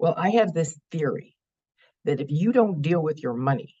[0.00, 1.34] Well, I have this theory
[2.04, 3.74] that if you don't deal with your money,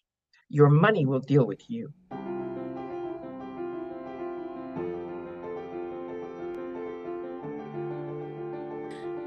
[0.48, 1.92] your money will deal with you.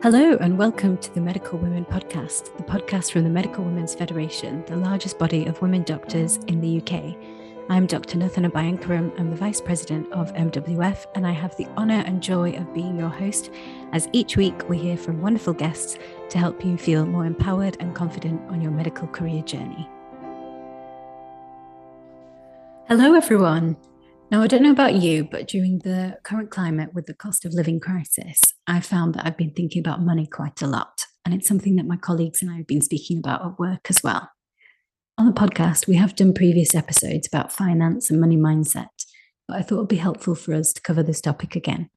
[0.03, 4.65] Hello, and welcome to the Medical Women Podcast, the podcast from the Medical Women's Federation,
[4.65, 7.15] the largest body of women doctors in the UK.
[7.71, 8.17] I'm Dr.
[8.17, 9.17] Nuthana Bhayankaram.
[9.17, 12.99] I'm the Vice President of MWF, and I have the honour and joy of being
[12.99, 13.49] your host
[13.93, 15.97] as each week we hear from wonderful guests
[16.31, 19.89] to help you feel more empowered and confident on your medical career journey.
[22.89, 23.77] Hello, everyone.
[24.31, 27.53] Now, I don't know about you, but during the current climate with the cost of
[27.53, 31.05] living crisis, I found that I've been thinking about money quite a lot.
[31.23, 34.03] And it's something that my colleagues and I have been speaking about at work as
[34.03, 34.29] well.
[35.17, 38.87] On the podcast, we have done previous episodes about finance and money mindset,
[39.47, 41.89] but I thought it would be helpful for us to cover this topic again.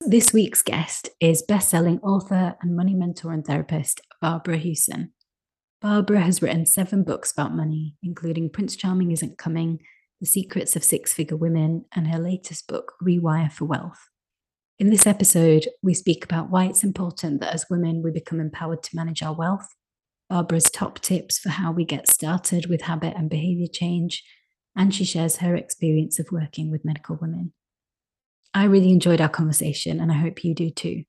[0.00, 5.10] This week's guest is best-selling author and money mentor and therapist Barbara Huson.
[5.80, 9.78] Barbara has written seven books about money, including Prince Charming Isn't Coming,
[10.20, 14.08] The Secrets of Six Figure Women, and her latest book, Rewire for Wealth.
[14.78, 18.82] In this episode, we speak about why it's important that as women we become empowered
[18.82, 19.68] to manage our wealth,
[20.30, 24.22] Barbara's top tips for how we get started with habit and behavior change,
[24.76, 27.52] and she shares her experience of working with medical women.
[28.54, 31.02] I really enjoyed our conversation, and I hope you do too.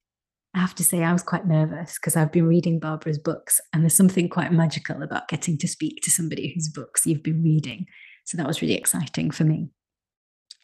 [0.55, 3.83] I have to say, I was quite nervous because I've been reading Barbara's books, and
[3.83, 7.85] there's something quite magical about getting to speak to somebody whose books you've been reading.
[8.25, 9.69] So that was really exciting for me.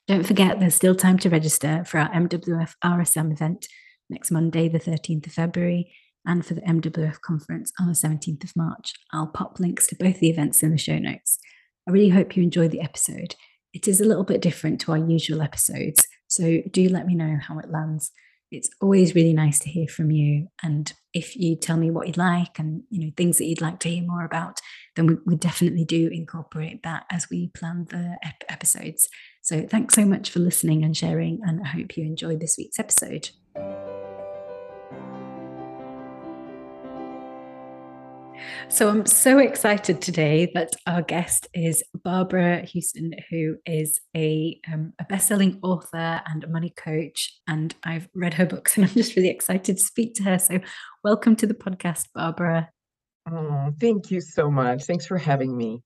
[0.08, 3.68] Don't forget, there's still time to register for our MWF RSM event
[4.10, 5.94] next Monday, the 13th of February,
[6.28, 8.94] and for the MWF conference on the 17th of March.
[9.12, 11.40] I'll pop links to both the events in the show notes.
[11.88, 13.36] I really hope you enjoy the episode.
[13.74, 17.38] It is a little bit different to our usual episodes, so do let me know
[17.42, 18.12] how it lands.
[18.52, 20.48] It's always really nice to hear from you.
[20.64, 23.80] And if you tell me what you'd like and you know things that you'd like
[23.80, 24.60] to hear more about,
[24.96, 29.08] then we, we definitely do incorporate that as we plan the ep- episodes.
[29.42, 32.80] So thanks so much for listening and sharing, and I hope you enjoyed this week's
[32.80, 33.30] episode.
[38.70, 44.94] So I'm so excited today that our guest is Barbara Huson, who is a, um,
[45.00, 47.40] a best-selling author and a money coach.
[47.48, 50.40] And I've read her books, and I'm just really excited to speak to her.
[50.40, 50.60] So
[51.04, 52.70] welcome to the podcast, Barbara.
[53.32, 54.84] Oh, thank you so much.
[54.84, 55.84] Thanks for having me.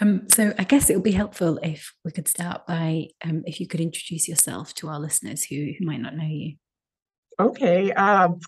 [0.00, 3.60] Um, so I guess it would be helpful if we could start by um, if
[3.60, 6.56] you could introduce yourself to our listeners who who might not know you.
[7.38, 7.92] Okay.
[7.92, 8.40] Um,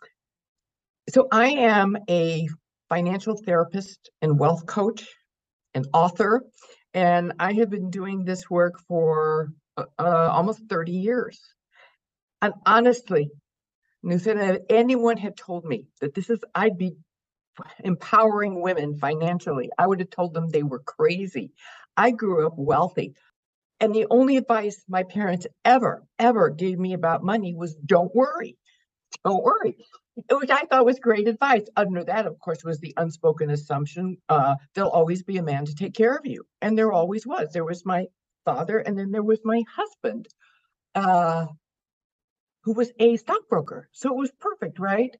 [1.08, 2.48] so I am a
[2.88, 5.06] financial therapist and wealth coach
[5.74, 6.42] and author.
[6.92, 11.40] And I have been doing this work for uh, uh almost 30 years.
[12.40, 13.30] And honestly,
[14.04, 16.94] Nuthan, if anyone had told me that this is, I'd be
[17.82, 21.52] empowering women financially, I would have told them they were crazy.
[21.96, 23.14] I grew up wealthy.
[23.80, 28.56] And the only advice my parents ever, ever gave me about money was don't worry.
[29.24, 29.76] Don't worry
[30.30, 31.64] which I thought was great advice.
[31.76, 35.74] Under that, of course, was the unspoken assumption uh, there'll always be a man to
[35.74, 36.44] take care of you.
[36.60, 37.50] And there always was.
[37.52, 38.06] There was my
[38.44, 40.28] father, and then there was my husband,
[40.94, 41.46] uh,
[42.62, 43.88] who was a stockbroker.
[43.92, 45.14] So it was perfect, right?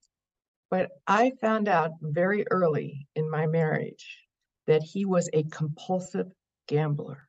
[0.71, 4.19] But I found out very early in my marriage
[4.67, 6.31] that he was a compulsive
[6.69, 7.29] gambler.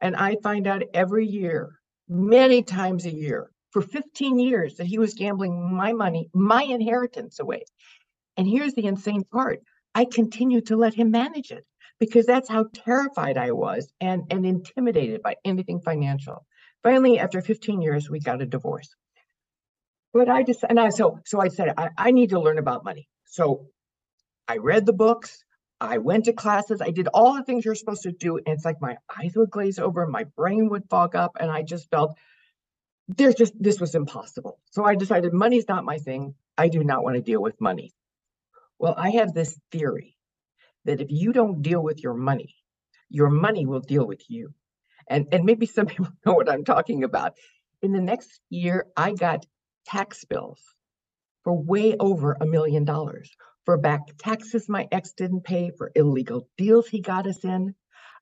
[0.00, 1.70] And I find out every year,
[2.08, 7.38] many times a year, for 15 years that he was gambling my money, my inheritance
[7.38, 7.64] away.
[8.36, 9.60] And here's the insane part
[9.94, 11.64] I continued to let him manage it
[11.98, 16.46] because that's how terrified I was and, and intimidated by anything financial.
[16.82, 18.94] Finally, after 15 years, we got a divorce.
[20.14, 22.84] But I just, and I, so, so I said, I, I need to learn about
[22.84, 23.08] money.
[23.24, 23.66] So
[24.46, 25.44] I read the books,
[25.80, 28.36] I went to classes, I did all the things you're supposed to do.
[28.36, 31.62] And it's like my eyes would glaze over, my brain would fog up, and I
[31.62, 32.16] just felt
[33.08, 34.58] there's just this was impossible.
[34.70, 36.34] So I decided money's not my thing.
[36.56, 37.92] I do not want to deal with money.
[38.78, 40.16] Well, I have this theory
[40.84, 42.54] that if you don't deal with your money,
[43.08, 44.54] your money will deal with you.
[45.08, 47.34] And, and maybe some people know what I'm talking about.
[47.82, 49.46] In the next year, I got
[49.86, 50.60] tax bills
[51.44, 53.30] for way over a million dollars
[53.64, 57.74] for back taxes my ex didn't pay, for illegal deals he got us in.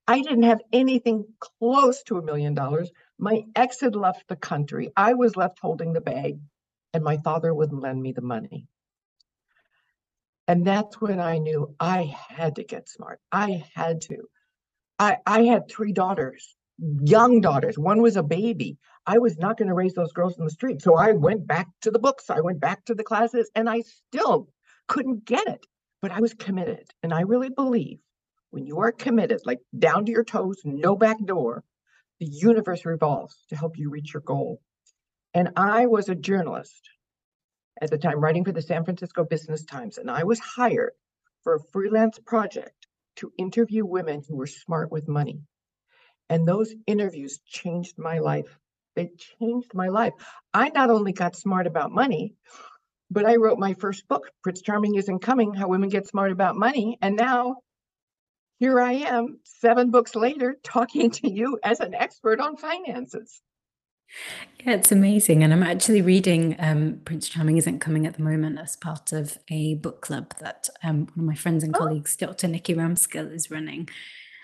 [0.08, 4.90] I didn't have anything close to a million dollars my ex had left the country.
[4.96, 6.38] I was left holding the bag,
[6.92, 8.66] and my father wouldn't lend me the money.
[10.48, 13.20] And that's when I knew I had to get smart.
[13.32, 14.28] I had to.
[14.98, 17.78] I, I had three daughters, young daughters.
[17.78, 18.78] One was a baby.
[19.06, 20.82] I was not going to raise those girls in the street.
[20.82, 22.30] So I went back to the books.
[22.30, 24.48] I went back to the classes, and I still
[24.86, 25.66] couldn't get it,
[26.00, 26.88] but I was committed.
[27.02, 27.98] And I really believe
[28.50, 31.64] when you are committed, like down to your toes, no back door,
[32.18, 34.60] the universe revolves to help you reach your goal.
[35.34, 36.88] And I was a journalist
[37.80, 40.92] at the time, writing for the San Francisco Business Times, and I was hired
[41.44, 42.86] for a freelance project
[43.16, 45.40] to interview women who were smart with money.
[46.28, 48.58] And those interviews changed my life.
[48.94, 50.14] They changed my life.
[50.54, 52.34] I not only got smart about money,
[53.10, 56.56] but I wrote my first book, Prince Charming Isn't Coming How Women Get Smart About
[56.56, 56.98] Money.
[57.02, 57.56] And now
[58.58, 63.41] here I am, seven books later, talking to you as an expert on finances.
[64.64, 65.43] Yeah, it's amazing.
[65.43, 69.38] And I'm actually reading um, Prince Charming Isn't Coming at the moment as part of
[69.50, 71.79] a book club that um, one of my friends and oh.
[71.79, 72.49] colleagues, Dr.
[72.49, 73.88] Nikki Ramskill, is running.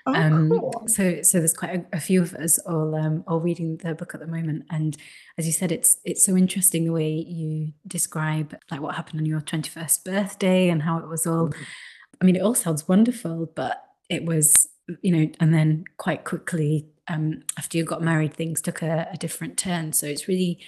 [0.05, 0.85] Oh, um, cool.
[0.89, 4.15] so so there's quite a, a few of us all um, all reading the book
[4.15, 4.97] at the moment, and
[5.39, 9.27] as you said, it's it's so interesting the way you describe like what happened on
[9.27, 11.49] your 21st birthday and how it was all.
[11.49, 11.63] Mm-hmm.
[12.21, 14.69] I mean, it all sounds wonderful, but it was
[15.01, 19.17] you know, and then quite quickly um, after you got married, things took a, a
[19.17, 19.93] different turn.
[19.93, 20.59] So it's really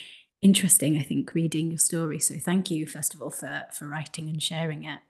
[0.43, 2.19] interesting, I think, reading your story.
[2.19, 5.00] So thank you, first of all, for for writing and sharing it.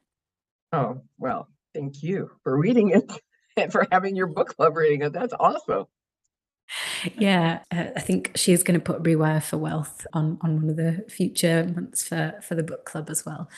[0.73, 3.11] Oh well, thank you for reading it
[3.57, 5.13] and for having your book club reading it.
[5.13, 5.87] That's awesome.
[7.19, 10.77] Yeah, uh, I think she's going to put Rewire for Wealth on on one of
[10.77, 13.49] the future months for for the book club as well.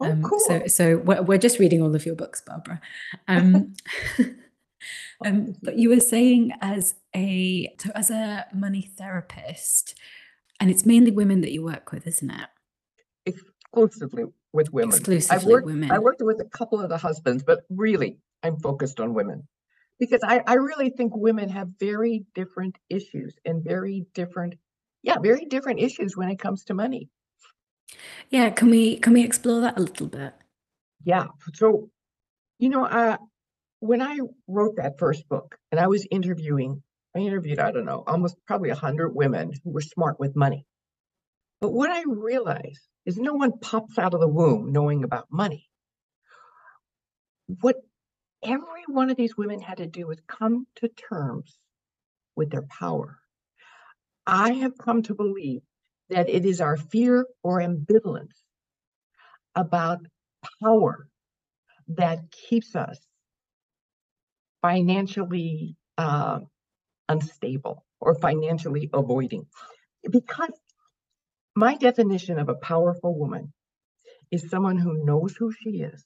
[0.00, 0.40] Oh, um, cool.
[0.40, 2.80] So so we're, we're just reading all of your books, Barbara.
[3.28, 3.74] Um,
[5.24, 9.98] um, but you were saying as a so as a money therapist,
[10.60, 12.48] and it's mainly women that you work with, isn't it?
[13.26, 14.90] Exclusively with women.
[14.90, 15.90] Exclusively I worked, women.
[15.90, 19.46] I worked with a couple of the husbands, but really, I'm focused on women
[19.98, 24.54] because I, I really think women have very different issues and very different,
[25.02, 27.08] yeah, very different issues when it comes to money.
[28.30, 30.34] Yeah, can we can we explore that a little bit?
[31.04, 31.26] Yeah.
[31.54, 31.90] So,
[32.58, 33.18] you know, uh,
[33.80, 34.18] when I
[34.48, 36.82] wrote that first book and I was interviewing,
[37.14, 40.66] I interviewed, I don't know, almost probably a hundred women who were smart with money.
[41.60, 45.68] But what I realized is no one pops out of the womb knowing about money.
[47.60, 47.76] What
[48.44, 51.58] every one of these women had to do was come to terms
[52.36, 53.18] with their power.
[54.26, 55.62] I have come to believe
[56.10, 58.36] that it is our fear or ambivalence
[59.54, 60.00] about
[60.62, 61.08] power
[61.88, 62.98] that keeps us
[64.62, 66.40] financially uh,
[67.08, 69.46] unstable or financially avoiding.
[70.10, 70.58] Because
[71.54, 73.52] my definition of a powerful woman
[74.30, 76.04] is someone who knows who she is,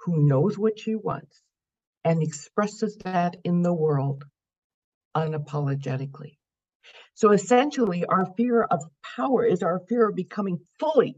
[0.00, 1.42] who knows what she wants,
[2.06, 4.24] and expresses that in the world
[5.16, 6.38] unapologetically.
[7.14, 8.84] So essentially, our fear of
[9.16, 11.16] power is our fear of becoming fully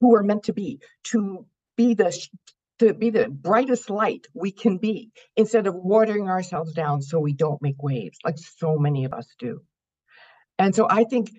[0.00, 1.46] who we're meant to be, to
[1.76, 2.14] be the
[2.80, 7.32] to be the brightest light we can be instead of watering ourselves down so we
[7.34, 9.62] don't make waves like so many of us do.
[10.58, 11.30] And so I think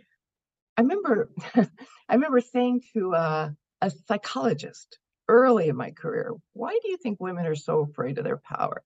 [0.78, 3.50] I remember I remember saying to uh,
[3.82, 4.98] a psychologist
[5.32, 8.84] early in my career, why do you think women are so afraid of their power?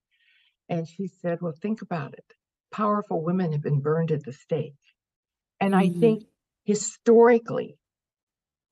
[0.70, 2.26] And she said, well, think about it.
[2.72, 4.76] Powerful women have been burned at the stake.
[5.60, 5.98] And mm-hmm.
[5.98, 6.24] I think
[6.64, 7.78] historically,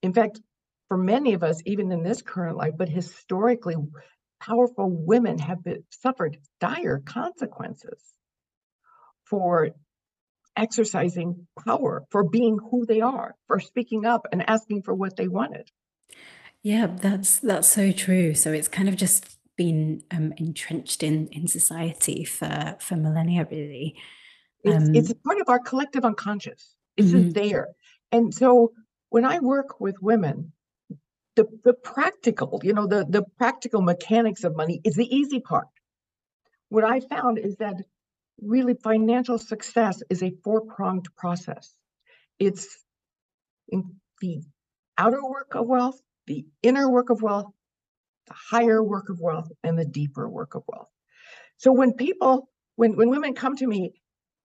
[0.01, 0.39] in fact,
[0.87, 3.75] for many of us, even in this current life, but historically,
[4.39, 8.01] powerful women have been, suffered dire consequences
[9.25, 9.69] for
[10.55, 15.27] exercising power, for being who they are, for speaking up and asking for what they
[15.27, 15.67] wanted.
[16.63, 18.33] Yeah, that's that's so true.
[18.33, 23.95] So it's kind of just been um, entrenched in in society for for millennia, really.
[24.65, 26.75] Um, it's, it's part of our collective unconscious.
[26.95, 27.23] It's mm-hmm.
[27.23, 27.67] just there.
[28.11, 28.71] And so
[29.09, 30.53] when I work with women,
[31.35, 35.67] the, the practical, you know, the, the practical mechanics of money is the easy part.
[36.69, 37.75] What I found is that
[38.41, 41.75] really financial success is a four pronged process.
[42.39, 42.67] It's
[43.69, 44.41] in the
[44.97, 47.51] outer work of wealth, the inner work of wealth,
[48.27, 50.89] the higher work of wealth, and the deeper work of wealth.
[51.57, 53.93] So when people, when, when women come to me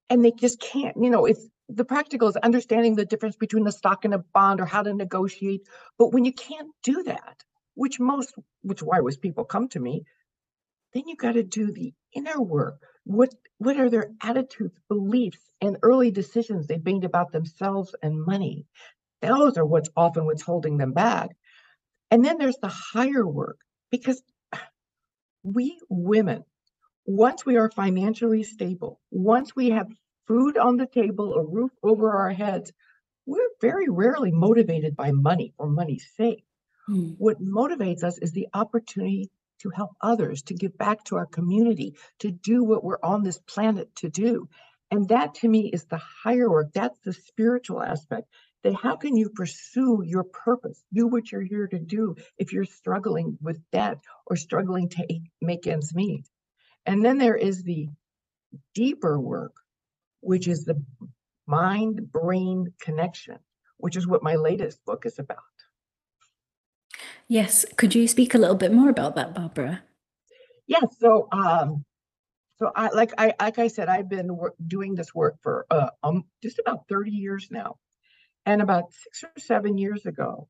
[0.09, 3.71] and they just can't, you know, it's the practical is understanding the difference between a
[3.71, 5.61] stock and a bond or how to negotiate.
[5.97, 7.43] But when you can't do that,
[7.75, 10.03] which most, which why was people come to me,
[10.93, 12.81] then you got to do the inner work.
[13.03, 18.65] What what are their attitudes, beliefs, and early decisions they've made about themselves and money?
[19.21, 21.29] Those are what's often what's holding them back.
[22.11, 23.59] And then there's the higher work
[23.91, 24.21] because
[25.43, 26.43] we women,
[27.05, 29.87] once we are financially stable, once we have
[30.27, 32.71] food on the table, a roof over our heads,
[33.25, 36.43] we're very rarely motivated by money or money's sake.
[36.89, 37.15] Mm.
[37.17, 39.29] What motivates us is the opportunity
[39.61, 43.37] to help others, to give back to our community, to do what we're on this
[43.37, 44.47] planet to do.
[44.91, 46.73] And that to me is the higher work.
[46.73, 48.27] That's the spiritual aspect.
[48.63, 52.65] That how can you pursue your purpose, do what you're here to do if you're
[52.65, 56.25] struggling with debt or struggling to make ends meet?
[56.85, 57.87] And then there is the
[58.73, 59.53] deeper work,
[60.19, 60.83] which is the
[61.47, 63.39] mind brain connection,
[63.77, 65.37] which is what my latest book is about.
[67.27, 67.65] Yes.
[67.77, 69.83] Could you speak a little bit more about that, Barbara?
[70.67, 71.85] Yeah, so um,
[72.57, 74.37] so I like I like I said, I've been
[74.67, 77.77] doing this work for uh, um just about 30 years now.
[78.45, 80.47] And about six or seven years ago,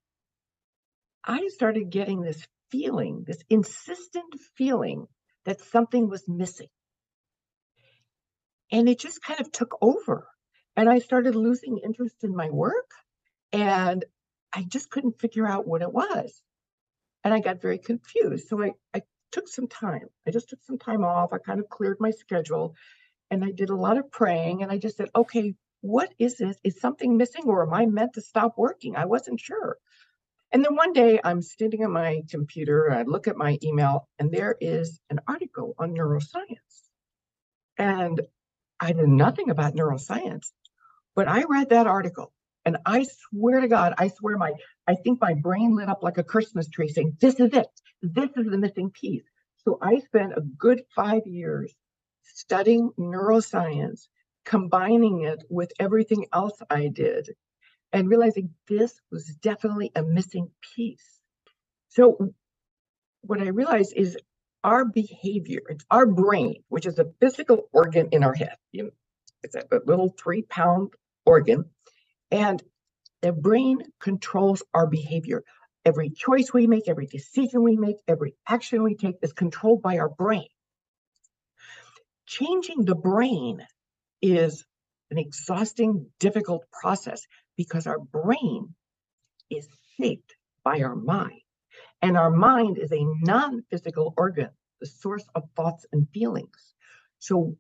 [1.24, 5.08] I started getting this feeling, this insistent feeling
[5.46, 6.69] that something was missing.
[8.72, 10.27] And it just kind of took over.
[10.75, 12.91] And I started losing interest in my work.
[13.51, 14.05] And
[14.53, 16.41] I just couldn't figure out what it was.
[17.24, 18.48] And I got very confused.
[18.48, 20.08] So I, I took some time.
[20.27, 21.34] I just took some time off.
[21.34, 22.75] I kind of cleared my schedule
[23.29, 24.63] and I did a lot of praying.
[24.63, 26.57] And I just said, okay, what is this?
[26.63, 28.95] Is something missing or am I meant to stop working?
[28.95, 29.77] I wasn't sure.
[30.51, 34.31] And then one day I'm sitting at my computer, I look at my email, and
[34.31, 36.88] there is an article on neuroscience.
[37.77, 38.19] And
[38.79, 40.51] I knew nothing about neuroscience,
[41.15, 42.33] but I read that article
[42.65, 44.53] and I swear to God, I swear my,
[44.88, 47.67] I think my brain lit up like a Christmas tree saying, this is it.
[48.01, 49.24] This is the missing piece.
[49.65, 51.74] So I spent a good five years
[52.24, 54.07] studying neuroscience,
[54.50, 57.29] combining it with everything else I did,
[57.94, 61.22] and realizing this was definitely a missing piece.
[61.89, 62.34] So
[63.22, 64.18] what I realized is
[64.63, 68.56] our behavior, it's our brain, which is a physical organ in our head.
[69.44, 70.94] It's a a little three pound
[71.27, 71.65] organ.
[72.32, 72.62] And
[73.22, 75.44] the brain controls our behavior.
[75.86, 80.00] Every choice we make, every decision we make, every action we take is controlled by
[80.00, 80.48] our brain.
[82.25, 83.65] Changing the brain
[84.21, 84.65] is
[85.11, 87.21] an exhausting, difficult process
[87.57, 88.73] because our brain
[89.49, 91.41] is shaped by our mind.
[92.01, 94.49] And our mind is a non physical organ,
[94.79, 96.73] the source of thoughts and feelings.
[97.19, 97.57] So,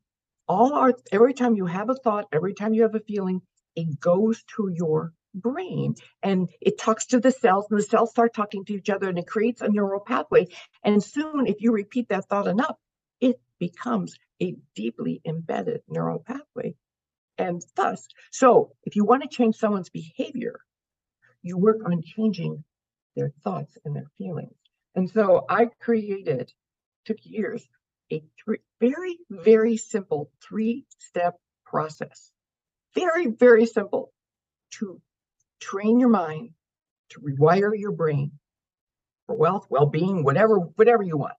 [0.47, 3.41] all our every time you have a thought, every time you have a feeling,
[3.75, 8.33] it goes to your brain and it talks to the cells, and the cells start
[8.33, 10.47] talking to each other, and it creates a neural pathway.
[10.83, 12.77] And soon, if you repeat that thought enough,
[13.19, 16.75] it becomes a deeply embedded neural pathway.
[17.37, 20.59] And thus, so if you want to change someone's behavior,
[21.41, 22.63] you work on changing
[23.15, 24.55] their thoughts and their feelings.
[24.95, 26.51] And so I created,
[27.05, 27.67] took years,
[28.11, 32.31] a three, very, very simple three step process.
[32.95, 34.11] Very, very simple
[34.71, 35.01] to
[35.59, 36.51] train your mind,
[37.09, 38.31] to rewire your brain
[39.27, 41.35] for wealth, well being, whatever, whatever you want.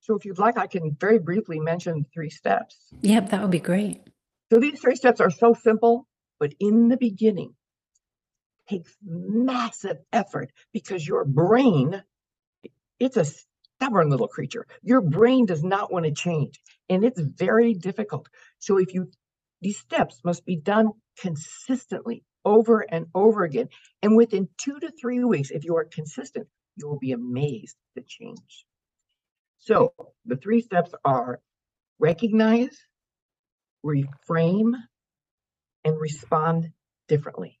[0.00, 2.76] So if you'd like, I can very briefly mention three steps.
[3.02, 4.02] Yep, that would be great.
[4.52, 6.06] So these three steps are so simple,
[6.38, 7.54] but in the beginning,
[8.68, 12.02] takes massive effort because your brain,
[12.98, 14.66] it's a stubborn little creature.
[14.82, 18.28] Your brain does not want to change, and it's very difficult.
[18.58, 19.10] So if you,
[19.60, 23.68] these steps must be done consistently over and over again.
[24.02, 28.02] And within two to three weeks, if you are consistent, you will be amazed at
[28.02, 28.66] the change.
[29.58, 29.92] So
[30.24, 31.40] the three steps are
[31.98, 32.76] recognize,
[33.84, 34.72] reframe,
[35.84, 36.70] and respond
[37.08, 37.58] differently.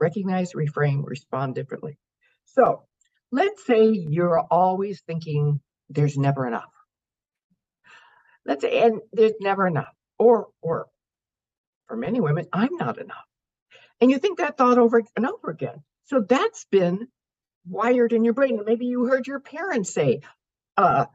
[0.00, 1.98] Recognize, reframe, respond differently.
[2.44, 2.84] So
[3.32, 6.70] let's say you're always thinking there's never enough.
[8.44, 9.92] Let's say, and there's never enough.
[10.18, 10.86] Or, or
[11.86, 13.24] for many women, I'm not enough.
[14.00, 15.82] And you think that thought over and over again.
[16.04, 17.08] So that's been
[17.66, 18.56] wired in your brain.
[18.56, 20.20] And maybe you heard your parents say,
[20.76, 21.06] uh,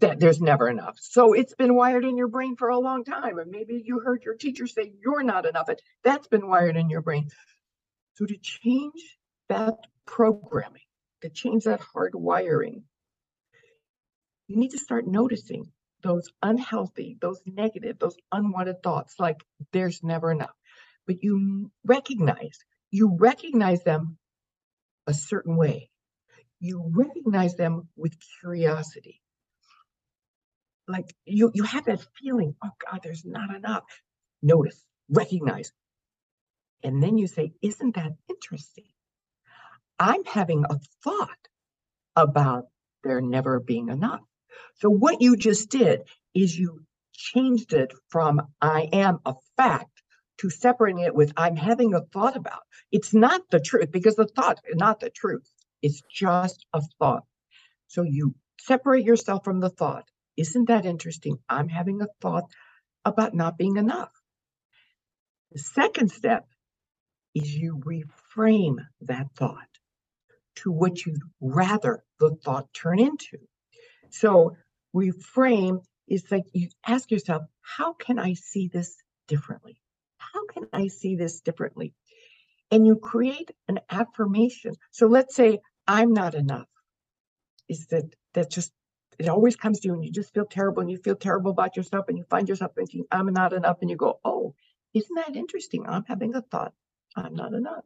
[0.00, 0.96] that there's never enough.
[1.00, 3.38] So it's been wired in your brain for a long time.
[3.38, 5.68] And maybe you heard your teacher say you're not enough.
[5.68, 7.28] And that's been wired in your brain.
[8.14, 9.18] So to change
[9.50, 9.76] that
[10.06, 10.80] programming,
[11.20, 12.84] to change that hard wiring,
[14.48, 15.70] you need to start noticing
[16.02, 20.54] those unhealthy, those negative, those unwanted thoughts like there's never enough.
[21.06, 22.58] But you recognize,
[22.90, 24.16] you recognize them
[25.06, 25.90] a certain way.
[26.60, 29.20] You recognize them with curiosity
[30.86, 33.84] like you you have that feeling oh god there's not enough.
[34.42, 35.72] Notice recognize.
[36.82, 38.84] And then you say isn't that interesting?
[39.98, 41.48] I'm having a thought
[42.16, 42.64] about
[43.02, 44.20] there never being enough.
[44.76, 46.02] So what you just did
[46.34, 50.02] is you changed it from i am a fact
[50.36, 52.62] to separating it with i'm having a thought about.
[52.90, 55.48] It's not the truth because the thought not the truth.
[55.80, 57.24] It's just a thought.
[57.88, 60.08] So you separate yourself from the thought.
[60.36, 61.38] Isn't that interesting?
[61.48, 62.50] I'm having a thought
[63.04, 64.10] about not being enough.
[65.52, 66.46] The second step
[67.34, 69.68] is you reframe that thought
[70.56, 73.38] to what you'd rather the thought turn into.
[74.10, 74.56] So
[74.94, 78.96] reframe is like you ask yourself, how can I see this
[79.28, 79.76] differently?
[80.18, 81.94] How can I see this differently?
[82.70, 84.74] And you create an affirmation.
[84.90, 86.68] So let's say I'm not enough.
[87.68, 88.72] Is that that just
[89.18, 91.76] it always comes to you and you just feel terrible and you feel terrible about
[91.76, 93.78] yourself and you find yourself thinking, I'm not enough.
[93.80, 94.54] And you go, Oh,
[94.94, 95.86] isn't that interesting?
[95.86, 96.72] I'm having a thought,
[97.16, 97.84] I'm not enough.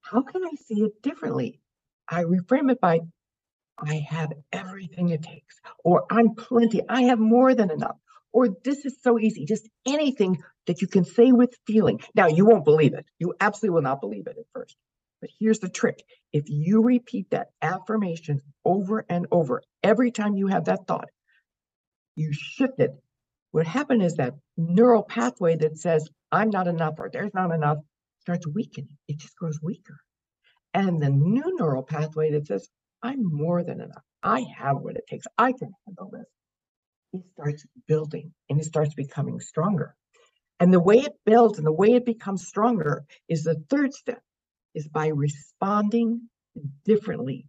[0.00, 1.60] How can I see it differently?
[2.08, 3.00] I reframe it by
[3.78, 7.96] I have everything it takes, or I'm plenty, I have more than enough,
[8.32, 12.00] or this is so easy, just anything that you can say with feeling.
[12.14, 13.06] Now, you won't believe it.
[13.18, 14.76] You absolutely will not believe it at first.
[15.22, 16.02] But here's the trick
[16.32, 21.08] if you repeat that affirmation over and over, every time you have that thought,
[22.16, 22.90] you shift it.
[23.52, 27.78] What happened is that neural pathway that says, I'm not enough or there's not enough
[28.20, 28.96] starts weakening.
[29.06, 29.96] It just grows weaker.
[30.74, 32.68] And the new neural pathway that says,
[33.02, 34.02] I'm more than enough.
[34.24, 35.26] I have what it takes.
[35.38, 36.26] I can handle this.
[37.12, 39.94] It starts building and it starts becoming stronger.
[40.58, 44.20] And the way it builds and the way it becomes stronger is the third step
[44.74, 46.28] is by responding
[46.84, 47.46] differently.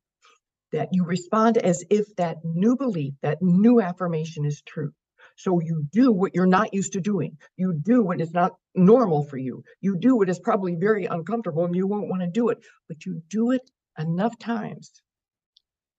[0.71, 4.91] That you respond as if that new belief, that new affirmation is true.
[5.35, 7.37] So you do what you're not used to doing.
[7.57, 9.63] You do what is not normal for you.
[9.81, 13.05] You do what is probably very uncomfortable and you won't want to do it, but
[13.05, 13.61] you do it
[13.97, 14.91] enough times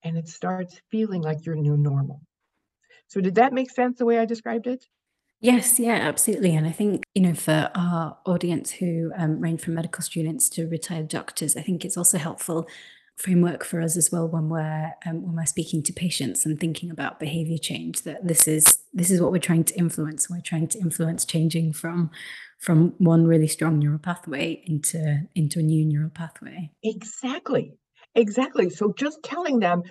[0.03, 2.21] and it starts feeling like your new normal.
[3.09, 4.85] So did that make sense the way I described it?
[5.45, 6.57] Yes, yeah, absolutely.
[6.57, 10.67] And I think, you know, for our audience who um, range from medical students to
[10.67, 12.67] retired doctors, I think it's also helpful
[13.17, 16.91] framework for us as well when we're um, when we're speaking to patients and thinking
[16.91, 20.67] about behavior change that this is this is what we're trying to influence we're trying
[20.67, 22.11] to influence changing from
[22.59, 27.75] from one really strong neural pathway into into a new neural pathway exactly
[28.17, 29.85] exactly so just telling them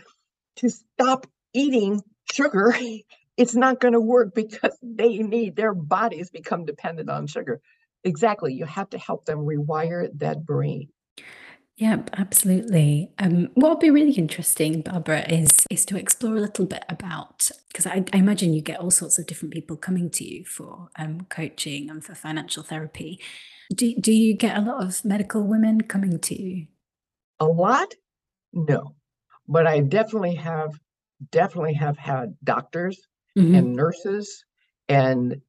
[0.57, 2.75] to stop eating sugar
[3.37, 7.61] it's not going to work because they need their bodies become dependent on sugar
[8.03, 10.89] exactly you have to help them rewire that brain
[11.77, 13.11] Yep, absolutely.
[13.17, 17.49] Um, what would be really interesting, Barbara, is is to explore a little bit about
[17.67, 20.89] because I, I, imagine you get all sorts of different people coming to you for
[20.99, 23.19] um, coaching and for financial therapy.
[23.73, 26.67] Do do you get a lot of medical women coming to you?
[27.39, 27.95] A lot,
[28.53, 28.95] no,
[29.47, 30.79] but I definitely have
[31.31, 33.01] definitely have had doctors
[33.37, 33.55] mm-hmm.
[33.55, 34.45] and nurses
[34.87, 35.41] and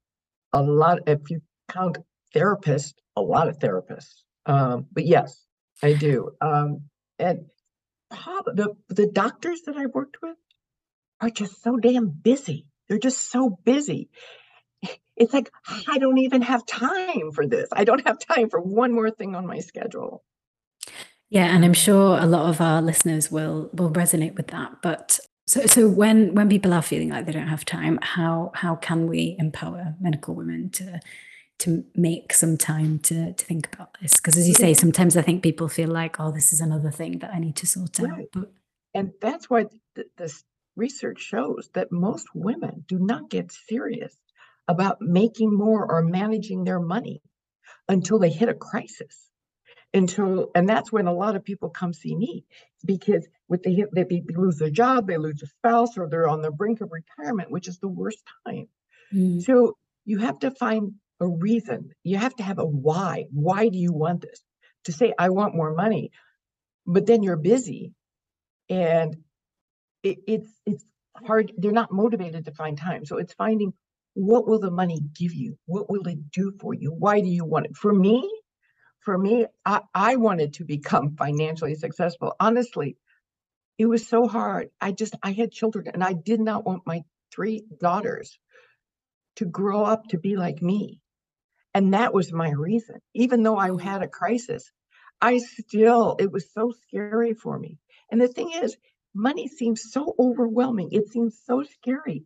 [0.53, 1.01] a lot.
[1.07, 1.99] If you count
[2.35, 4.23] therapists, a lot of therapists.
[4.47, 5.44] Um, but yes,
[5.83, 6.33] I do.
[6.40, 6.83] Um,
[7.18, 7.47] and
[8.11, 10.37] the the doctors that I've worked with
[11.20, 12.66] are just so damn busy.
[12.88, 14.11] They're just so busy.
[15.16, 15.51] It's like
[15.88, 17.68] I don't even have time for this.
[17.73, 20.25] I don't have time for one more thing on my schedule.
[21.31, 24.83] Yeah, and I'm sure a lot of our listeners will will resonate with that.
[24.83, 28.76] But so so when when people are feeling like they don't have time, how how
[28.76, 31.00] can we empower medical women to
[31.61, 34.14] to make some time to to think about this?
[34.14, 37.18] Because as you say sometimes i think people feel like oh this is another thing
[37.18, 38.52] that i need to sort out but
[38.94, 40.44] and that's why th- this
[40.76, 44.16] research shows that most women do not get serious
[44.66, 47.20] about making more or managing their money
[47.88, 49.30] until they hit a crisis
[49.94, 52.44] until and that's when a lot of people come see me
[52.85, 56.28] because with they hit they, they lose their job they lose a spouse or they're
[56.28, 58.68] on the brink of retirement which is the worst time
[59.14, 59.40] mm.
[59.42, 61.90] so you have to find a reason.
[62.02, 63.26] You have to have a why.
[63.30, 64.42] Why do you want this?
[64.85, 66.11] To say, I want more money,
[66.87, 67.94] but then you're busy
[68.68, 69.16] and
[70.02, 70.85] it, it's it's
[71.26, 71.52] hard.
[71.57, 73.07] They're not motivated to find time.
[73.07, 73.72] So it's finding
[74.12, 75.57] what will the money give you?
[75.64, 76.92] What will it do for you?
[76.92, 77.76] Why do you want it?
[77.76, 78.30] For me,
[79.05, 82.35] for me, I, I wanted to become financially successful.
[82.40, 82.97] Honestly,
[83.79, 84.71] it was so hard.
[84.81, 88.38] I just I had children and I did not want my three daughters
[89.37, 91.01] to grow up to be like me.
[91.75, 93.01] And that was my reason.
[93.14, 93.79] Even though I mm-hmm.
[93.87, 94.71] had a crisis,
[95.21, 97.79] I still, it was so scary for me.
[98.11, 98.77] And the thing is,
[99.12, 100.90] money seems so overwhelming.
[100.93, 102.25] It seems so scary.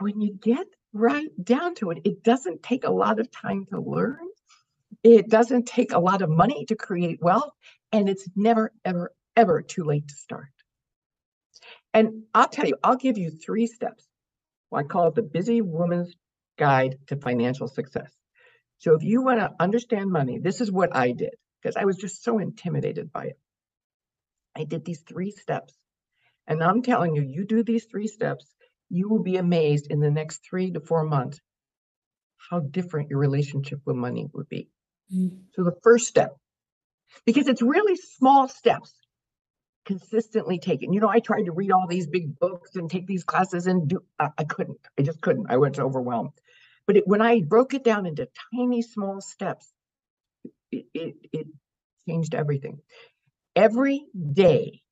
[0.00, 3.80] When you get right down to it, it doesn't take a lot of time to
[3.80, 4.29] learn.
[5.02, 7.52] It doesn't take a lot of money to create wealth.
[7.92, 10.48] And it's never, ever, ever too late to start.
[11.92, 14.06] And I'll tell you, I'll give you three steps.
[14.70, 16.14] Well, I call it the busy woman's
[16.58, 18.12] guide to financial success.
[18.78, 21.96] So if you want to understand money, this is what I did because I was
[21.96, 23.38] just so intimidated by it.
[24.56, 25.74] I did these three steps.
[26.46, 28.46] And I'm telling you, you do these three steps,
[28.88, 31.40] you will be amazed in the next three to four months
[32.50, 34.68] how different your relationship with money would be.
[35.10, 36.36] So the first step,
[37.26, 38.94] because it's really small steps
[39.84, 40.92] consistently taken.
[40.92, 43.88] You know, I tried to read all these big books and take these classes and
[43.88, 44.78] do, I, I couldn't.
[44.98, 45.46] I just couldn't.
[45.50, 46.32] I was overwhelmed.
[46.86, 49.72] But it, when I broke it down into tiny, small steps,
[50.70, 51.46] it, it, it
[52.08, 52.80] changed everything.
[53.56, 54.82] Every day,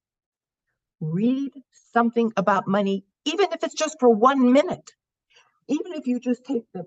[1.01, 1.53] read
[1.93, 4.91] something about money, even if it's just for one minute.
[5.69, 6.85] Even if you just take the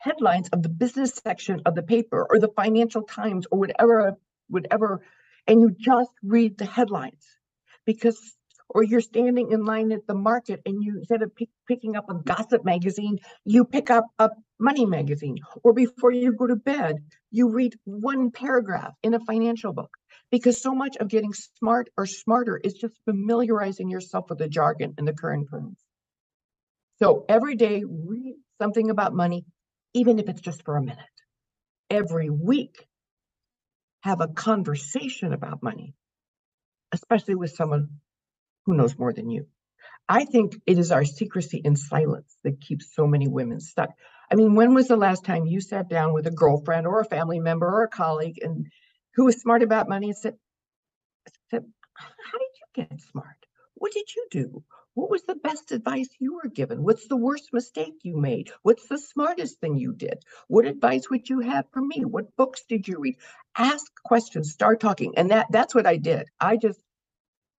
[0.00, 4.16] headlines of the business section of the paper or the Financial Times or whatever,
[4.48, 5.00] whatever,
[5.46, 7.24] and you just read the headlines
[7.84, 8.18] because,
[8.68, 12.08] or you're standing in line at the market and you, instead of pick, picking up
[12.08, 15.36] a gossip magazine, you pick up a money magazine.
[15.62, 16.96] Or before you go to bed,
[17.30, 19.90] you read one paragraph in a financial book
[20.30, 24.94] because so much of getting smart or smarter is just familiarizing yourself with the jargon
[24.96, 25.78] and the current terms.
[27.00, 29.44] So every day, read something about money,
[29.94, 30.98] even if it's just for a minute.
[31.88, 32.86] Every week,
[34.02, 35.94] have a conversation about money,
[36.92, 38.00] especially with someone
[38.64, 39.46] who knows more than you.
[40.08, 43.90] I think it is our secrecy and silence that keeps so many women stuck.
[44.30, 47.04] I mean, when was the last time you sat down with a girlfriend or a
[47.04, 48.66] family member or a colleague and
[49.14, 50.36] who was smart about money and said,
[51.50, 53.36] said How did you get smart?
[53.74, 54.64] What did you do?
[54.94, 56.82] What was the best advice you were given?
[56.82, 58.50] What's the worst mistake you made?
[58.62, 60.18] What's the smartest thing you did?
[60.48, 62.04] What advice would you have for me?
[62.04, 63.16] What books did you read?
[63.56, 65.14] Ask questions, start talking.
[65.16, 66.28] And that that's what I did.
[66.40, 66.80] I just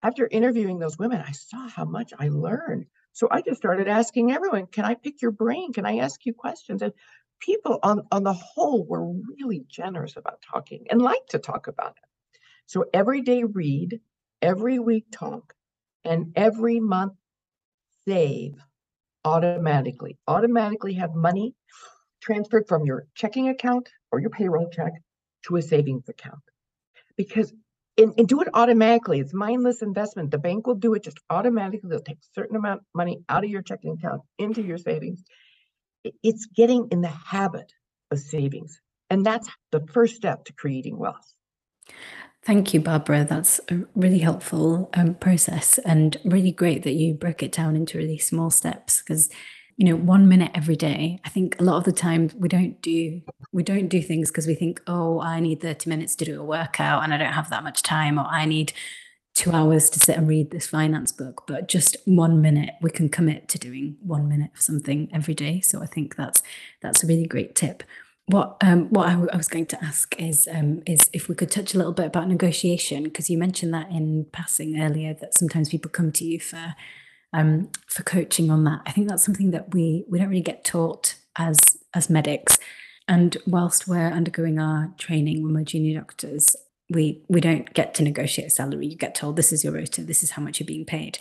[0.02, 2.86] after interviewing those women, I saw how much I learned.
[3.12, 5.72] So I just started asking everyone, can I pick your brain?
[5.72, 6.82] Can I ask you questions?
[6.82, 6.92] And
[7.40, 11.96] people on, on the whole were really generous about talking and like to talk about
[12.02, 12.08] it.
[12.66, 14.00] So every day read,
[14.40, 15.54] every week talk,
[16.04, 17.14] and every month
[18.06, 18.54] save
[19.24, 20.18] automatically.
[20.26, 21.54] Automatically have money
[22.20, 24.92] transferred from your checking account or your payroll check
[25.46, 26.42] to a savings account.
[27.16, 27.52] Because
[27.98, 29.20] and, and do it automatically.
[29.20, 30.30] It's mindless investment.
[30.30, 31.90] The bank will do it just automatically.
[31.90, 35.22] They'll take a certain amount of money out of your checking account into your savings.
[36.22, 37.72] It's getting in the habit
[38.10, 38.80] of savings.
[39.10, 41.34] And that's the first step to creating wealth.
[42.44, 43.24] Thank you, Barbara.
[43.24, 47.98] That's a really helpful um, process and really great that you broke it down into
[47.98, 49.30] really small steps because
[49.76, 52.80] you know one minute every day i think a lot of the time we don't
[52.82, 56.40] do we don't do things because we think oh i need 30 minutes to do
[56.40, 58.72] a workout and i don't have that much time or i need
[59.34, 63.08] two hours to sit and read this finance book but just one minute we can
[63.08, 66.42] commit to doing one minute of something every day so i think that's
[66.82, 67.82] that's a really great tip
[68.26, 71.50] what um, what I, I was going to ask is um, is if we could
[71.50, 75.68] touch a little bit about negotiation because you mentioned that in passing earlier that sometimes
[75.68, 76.74] people come to you for
[77.32, 78.82] um, for coaching on that.
[78.86, 81.58] I think that's something that we we don't really get taught as
[81.94, 82.58] as medics,
[83.08, 86.54] and whilst we're undergoing our training when we're junior doctors,
[86.90, 88.86] we we don't get to negotiate a salary.
[88.86, 91.18] You get told this is your rota, this is how much you're being paid.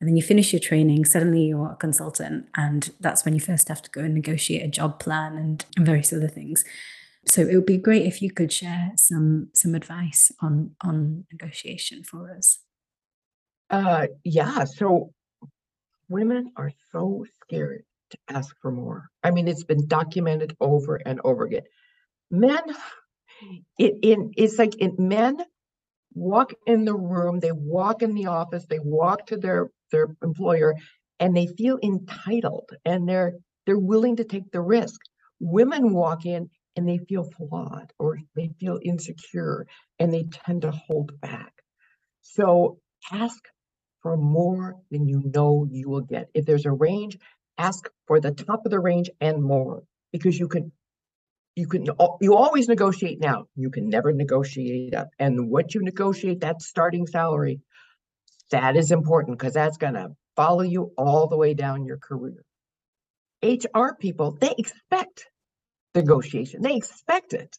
[0.00, 3.68] And then you finish your training, suddenly you're a consultant, and that's when you first
[3.68, 6.64] have to go and negotiate a job plan and, and various other things.
[7.26, 12.02] So it would be great if you could share some some advice on on negotiation
[12.02, 12.60] for us.
[13.68, 14.64] Uh, yeah.
[14.64, 15.12] So
[16.08, 19.10] women are so scared to ask for more.
[19.22, 21.62] I mean, it's been documented over and over again.
[22.30, 22.62] Men,
[23.78, 25.36] it, it it's like it, men
[26.14, 30.74] walk in the room, they walk in the office, they walk to their their employer
[31.18, 33.34] and they feel entitled and they're
[33.66, 35.00] they're willing to take the risk.
[35.38, 39.66] Women walk in and they feel flawed or they feel insecure
[39.98, 41.52] and they tend to hold back.
[42.22, 42.78] So
[43.12, 43.38] ask
[44.02, 46.28] for more than you know you will get.
[46.34, 47.18] If there's a range,
[47.58, 50.72] ask for the top of the range and more because you can
[51.56, 51.86] you can
[52.20, 53.44] you always negotiate now.
[53.56, 55.08] You can never negotiate up.
[55.18, 57.60] And what you negotiate, that starting salary,
[58.50, 62.44] that is important because that's going to follow you all the way down your career.
[63.42, 65.26] HR people, they expect
[65.94, 67.56] negotiation, they expect it.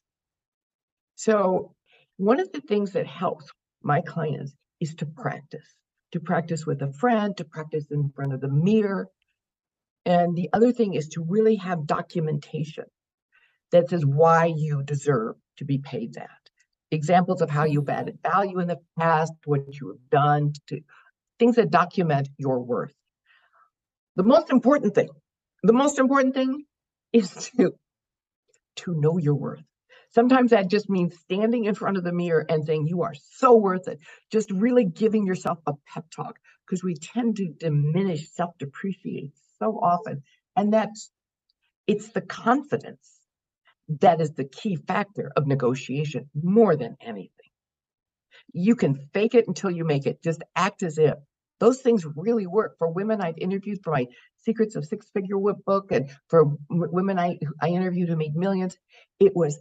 [1.15, 1.73] So,
[2.17, 3.45] one of the things that helps
[3.81, 5.75] my clients is to practice,
[6.11, 9.07] to practice with a friend, to practice in front of the mirror.
[10.05, 12.85] And the other thing is to really have documentation
[13.71, 16.40] that says why you deserve to be paid that
[16.91, 20.81] examples of how you've added value in the past, what you have done, to,
[21.39, 22.93] things that document your worth.
[24.15, 25.09] The most important thing,
[25.63, 26.65] the most important thing
[27.13, 27.73] is to,
[28.77, 29.63] to know your worth.
[30.13, 33.55] Sometimes that just means standing in front of the mirror and saying, You are so
[33.55, 33.99] worth it.
[34.29, 39.79] Just really giving yourself a pep talk because we tend to diminish, self depreciate so
[39.81, 40.23] often.
[40.57, 41.09] And that's
[41.87, 43.20] it's the confidence
[43.99, 47.29] that is the key factor of negotiation more than anything.
[48.53, 51.15] You can fake it until you make it, just act as if.
[51.59, 55.91] Those things really work for women I've interviewed for my Secrets of Six Figure book
[55.91, 58.75] and for women I, I interviewed who made millions.
[59.19, 59.59] It was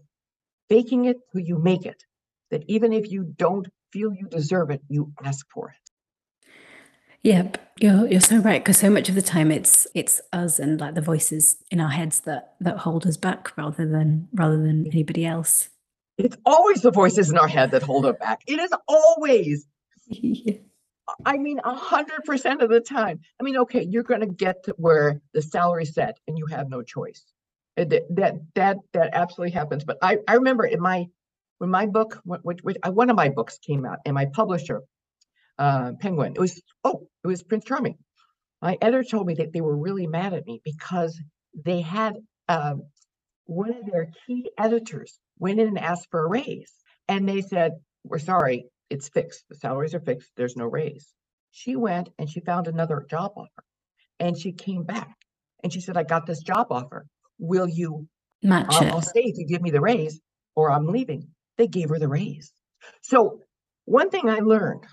[0.69, 2.03] faking it till you make it.
[2.51, 5.90] That even if you don't feel you deserve it, you ask for it.
[7.23, 10.81] Yep, you're you're so right because so much of the time it's it's us and
[10.81, 14.87] like the voices in our heads that that hold us back rather than rather than
[14.87, 15.69] anybody else.
[16.17, 18.41] It's always the voices in our head that hold us back.
[18.47, 19.67] It is always.
[20.07, 20.55] yeah.
[21.27, 23.21] I mean, a hundred percent of the time.
[23.41, 26.69] I mean, okay, you're going to get to where the salary set and you have
[26.69, 27.25] no choice.
[27.77, 29.85] That that that that absolutely happens.
[29.85, 31.07] But I I remember in my
[31.59, 34.83] when my book, which, which one of my books came out, and my publisher,
[35.61, 37.99] uh, Penguin, it was oh, it was Prince Charming.
[38.63, 41.21] My editor told me that they were really mad at me because
[41.55, 42.17] they had
[42.49, 42.85] um,
[43.47, 46.73] one of their key editors went in and asked for a raise,
[47.09, 49.45] and they said, "We're sorry, it's fixed.
[49.51, 50.31] The salaries are fixed.
[50.37, 51.15] There's no raise.
[51.53, 53.51] She went and she found another job offer
[54.21, 55.17] and she came back
[55.63, 57.07] and she said, I got this job offer.
[57.39, 58.09] Will you
[58.43, 58.93] match I'll, it?
[58.93, 60.21] I'll stay if you give me the raise
[60.55, 61.29] or I'm leaving.
[61.59, 62.53] They gave her the raise.
[63.03, 63.41] So,
[63.85, 64.85] one thing I learned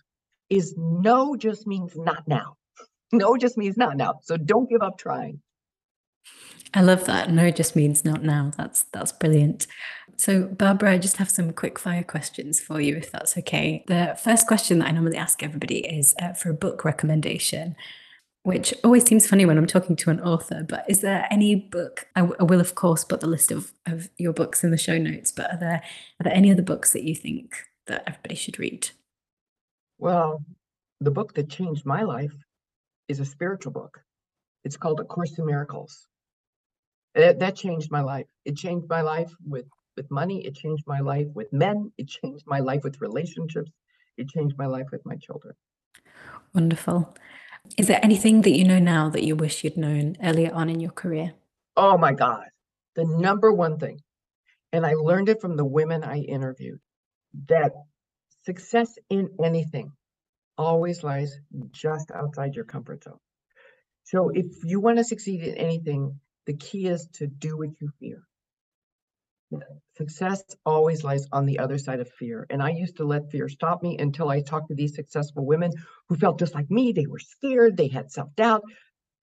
[0.49, 2.55] is no just means not now.
[3.13, 4.19] No just means not now.
[4.23, 5.41] So, don't give up trying.
[6.73, 7.31] I love that.
[7.31, 8.51] No just means not now.
[8.57, 9.67] That's that's brilliant.
[10.17, 13.83] So, Barbara, I just have some quick fire questions for you, if that's okay.
[13.87, 17.75] The first question that I normally ask everybody is uh, for a book recommendation,
[18.43, 20.65] which always seems funny when I'm talking to an author.
[20.67, 22.07] But is there any book?
[22.15, 24.77] I, w- I will, of course, put the list of, of your books in the
[24.77, 25.31] show notes.
[25.31, 25.83] But are there
[26.19, 27.55] are there any other books that you think
[27.85, 28.89] that everybody should read?
[29.97, 30.43] Well,
[31.01, 32.35] the book that changed my life
[33.07, 34.01] is a spiritual book.
[34.63, 36.07] It's called A Course in Miracles.
[37.15, 38.27] That, that changed my life.
[38.45, 39.65] It changed my life with
[39.97, 40.45] with money.
[40.45, 41.91] It changed my life with men.
[41.97, 43.71] It changed my life with relationships.
[44.15, 45.55] It changed my life with my children.
[46.53, 47.15] Wonderful.
[47.77, 50.79] Is there anything that you know now that you wish you'd known earlier on in
[50.79, 51.33] your career?
[51.75, 52.45] Oh my God.
[52.95, 54.01] The number one thing,
[54.71, 56.79] and I learned it from the women I interviewed,
[57.47, 57.73] that
[58.47, 59.91] success in anything
[60.57, 61.37] always lies
[61.71, 63.19] just outside your comfort zone.
[64.05, 67.89] So if you want to succeed in anything, the key is to do what you
[67.99, 68.23] fear.
[69.97, 72.47] Success always lies on the other side of fear.
[72.49, 75.71] And I used to let fear stop me until I talked to these successful women
[76.07, 76.93] who felt just like me.
[76.93, 78.63] They were scared, they had self doubt,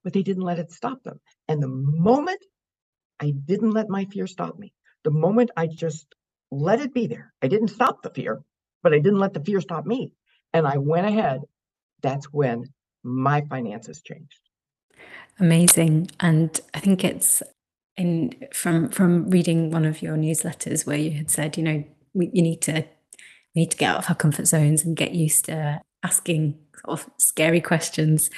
[0.02, 1.18] but they didn't let it stop them.
[1.48, 2.42] And the moment
[3.20, 6.06] I didn't let my fear stop me, the moment I just
[6.50, 8.42] let it be there, I didn't stop the fear,
[8.84, 10.12] but I didn't let the fear stop me.
[10.52, 11.40] And I went ahead,
[12.02, 14.38] that's when my finances changed.
[15.40, 16.10] Amazing.
[16.20, 17.42] And I think it's
[17.96, 22.30] in from from reading one of your newsletters where you had said, you know, we,
[22.32, 22.84] you need to
[23.54, 27.00] we need to get out of our comfort zones and get used to asking sort
[27.00, 28.30] of scary questions.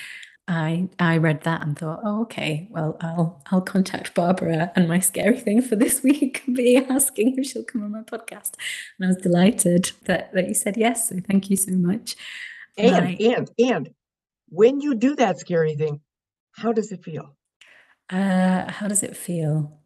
[0.49, 5.01] I I read that and thought, oh, okay, well, I'll I'll contact Barbara, and my
[5.01, 8.53] scary thing for this week could be asking if she'll come on my podcast.
[8.99, 11.09] And I was delighted that that you said yes.
[11.09, 12.15] So thank you so much.
[12.79, 13.91] And I, and and
[14.49, 16.01] when you do that scary thing,
[16.53, 17.37] how does it feel?
[18.09, 19.81] Uh, how does it feel?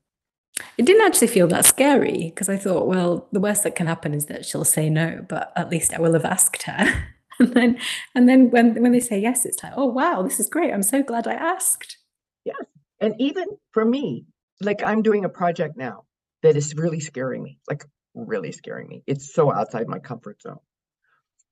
[0.76, 4.12] It didn't actually feel that scary because I thought, well, the worst that can happen
[4.12, 7.06] is that she'll say no, but at least I will have asked her.
[7.46, 7.78] and then,
[8.14, 10.72] and then when when they say yes, it's like, oh wow, this is great.
[10.72, 11.96] I'm so glad I asked.
[12.44, 12.64] Yes,
[13.00, 14.26] and even for me,
[14.60, 16.04] like I'm doing a project now
[16.42, 19.02] that is really scaring me, like really scaring me.
[19.06, 20.58] It's so outside my comfort zone.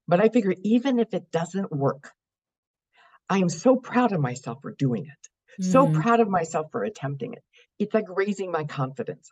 [0.07, 2.13] But I figure even if it doesn't work,
[3.29, 5.65] I am so proud of myself for doing it.
[5.65, 6.01] So mm.
[6.01, 7.43] proud of myself for attempting it.
[7.79, 9.31] It's like raising my confidence.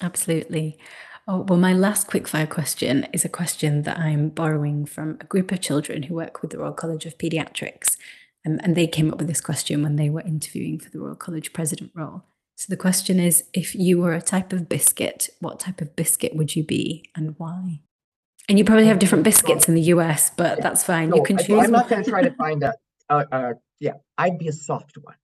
[0.00, 0.78] Absolutely.
[1.28, 5.52] Oh, well, my last quickfire question is a question that I'm borrowing from a group
[5.52, 7.96] of children who work with the Royal College of Pediatrics.
[8.46, 11.14] Um, and they came up with this question when they were interviewing for the Royal
[11.14, 12.24] College president role.
[12.56, 16.34] So the question is if you were a type of biscuit, what type of biscuit
[16.36, 17.80] would you be and why?
[18.48, 20.62] And you probably have different biscuits in the US, but yeah.
[20.62, 21.10] that's fine.
[21.10, 21.64] No, you can choose.
[21.64, 22.74] I'm not going to try to find a,
[23.08, 25.14] uh, uh, yeah, I'd be a soft one.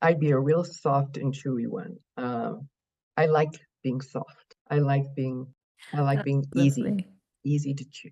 [0.00, 1.96] I'd be a real soft and chewy one.
[2.16, 2.68] Um,
[3.16, 3.50] I like
[3.82, 4.56] being soft.
[4.72, 5.46] I like being
[5.92, 6.64] I like That's being lovely.
[6.64, 7.08] easy,
[7.44, 8.10] easy to chew.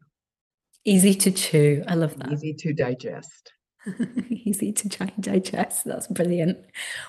[0.84, 1.82] Easy to chew.
[1.88, 2.32] I love that.
[2.32, 3.52] Easy to digest.
[4.28, 5.86] easy to try and digest.
[5.86, 6.58] That's brilliant.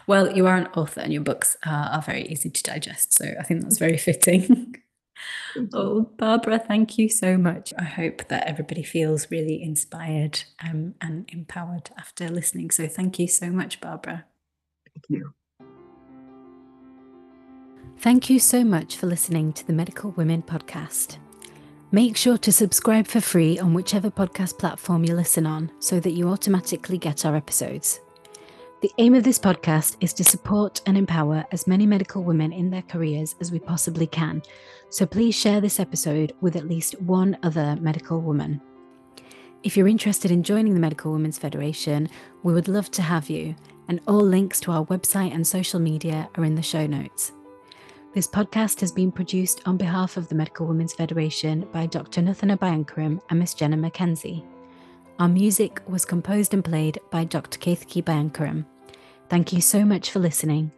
[0.08, 3.14] Well, you are an author and your books are, are very easy to digest.
[3.14, 4.76] So I think that's very fitting.
[5.74, 7.74] Oh, Barbara, thank you so much.
[7.78, 12.72] I hope that everybody feels really inspired um, and empowered after listening.
[12.72, 14.26] So, thank you so much, Barbara.
[14.94, 15.34] Thank you.
[17.98, 21.17] Thank you so much for listening to the Medical Women podcast.
[21.91, 26.13] Make sure to subscribe for free on whichever podcast platform you listen on so that
[26.13, 28.00] you automatically get our episodes.
[28.82, 32.72] The aim of this podcast is to support and empower as many medical women in
[32.72, 34.41] their careers as we possibly can.
[34.89, 38.60] So please share this episode with at least one other medical woman.
[39.62, 42.10] If you're interested in joining the Medical Women's Federation,
[42.41, 43.54] we would love to have you,
[43.88, 47.34] and all links to our website and social media are in the show notes.
[48.13, 52.21] This podcast has been produced on behalf of the Medical Women's Federation by Dr.
[52.21, 54.43] Nuthana Bhayankaram and Miss Jenna Mackenzie.
[55.19, 57.58] Our music was composed and played by Dr.
[57.58, 58.65] Keithki Bhayankaram.
[59.30, 60.74] Thank you so much for listening